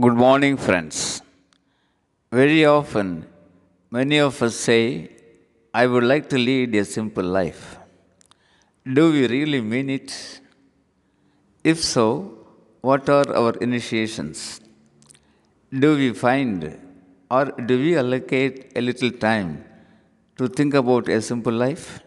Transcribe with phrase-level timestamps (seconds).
[0.00, 1.20] Good morning, friends.
[2.30, 3.26] Very often,
[3.90, 5.10] many of us say,
[5.74, 7.76] I would like to lead a simple life.
[8.90, 10.40] Do we really mean it?
[11.62, 12.38] If so,
[12.80, 14.62] what are our initiations?
[15.78, 16.74] Do we find
[17.30, 19.62] or do we allocate a little time
[20.38, 22.00] to think about a simple life?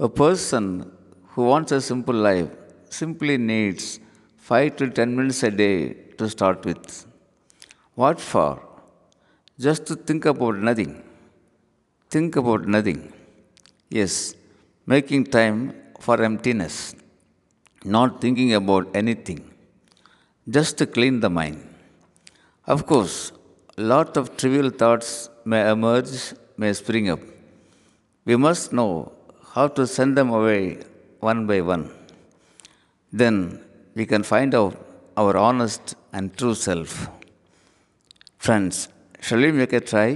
[0.00, 0.90] A person
[1.28, 2.50] who wants a simple life
[2.90, 4.00] simply needs
[4.38, 7.06] 5 to 10 minutes a day to start with.
[7.94, 8.62] What for?
[9.58, 10.92] Just to think about nothing.
[12.10, 13.12] Think about nothing.
[13.90, 14.34] Yes,
[14.86, 15.58] making time
[16.00, 16.94] for emptiness,
[17.84, 19.40] not thinking about anything,
[20.56, 21.58] just to clean the mind.
[22.66, 23.32] Of course,
[23.76, 27.20] a lot of trivial thoughts may emerge, may spring up.
[28.24, 29.12] We must know
[29.54, 30.78] how to send them away
[31.20, 31.90] one by one.
[33.12, 33.60] Then
[33.94, 34.74] we can find out
[35.20, 36.90] our honest and true self.
[38.46, 38.88] Friends,
[39.26, 40.10] shall we make a try?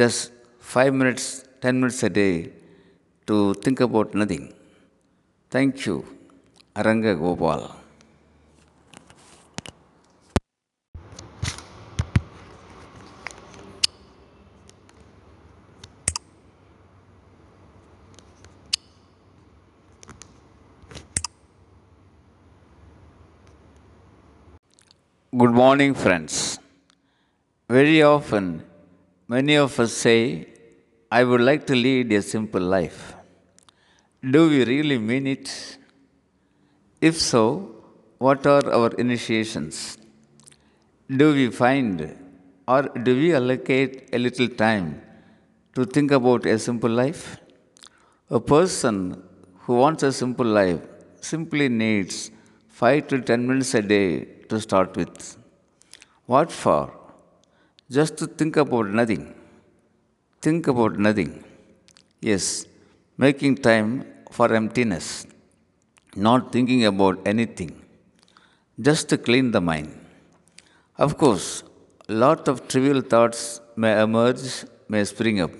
[0.00, 0.32] Just
[0.74, 1.26] five minutes,
[1.60, 2.34] ten minutes a day
[3.28, 4.44] to think about nothing.
[5.54, 5.96] Thank you.
[6.74, 7.83] Aranga Gopal.
[25.40, 26.60] Good morning, friends.
[27.68, 28.62] Very often,
[29.26, 30.46] many of us say,
[31.10, 33.16] I would like to lead a simple life.
[34.34, 35.48] Do we really mean it?
[37.00, 37.42] If so,
[38.18, 39.98] what are our initiations?
[41.22, 42.16] Do we find
[42.68, 45.02] or do we allocate a little time
[45.74, 47.38] to think about a simple life?
[48.30, 49.20] A person
[49.62, 50.80] who wants a simple life
[51.20, 52.30] simply needs
[52.68, 55.14] 5 to 10 minutes a day to start with.
[56.32, 56.82] What for?
[57.96, 59.24] Just to think about nothing.
[60.44, 61.32] Think about nothing.
[62.30, 62.44] Yes,
[63.24, 63.90] making time
[64.36, 65.06] for emptiness,
[66.26, 67.72] not thinking about anything,
[68.86, 69.90] just to clean the mind.
[71.04, 71.48] Of course,
[72.24, 74.46] lot of trivial thoughts may emerge,
[74.88, 75.52] may spring up.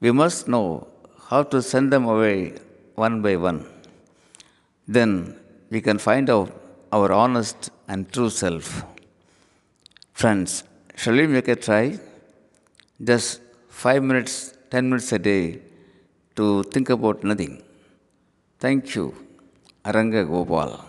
[0.00, 0.88] We must know
[1.28, 2.54] how to send them away
[3.04, 3.60] one by one.
[4.96, 5.10] Then
[5.70, 6.50] we can find out
[6.92, 8.84] our honest and true self.
[10.12, 10.64] Friends,
[10.96, 11.98] shall we make a try?
[13.02, 15.60] Just five minutes, ten minutes a day
[16.36, 17.62] to think about nothing.
[18.58, 19.14] Thank you.
[19.84, 20.87] Aranga Gopal.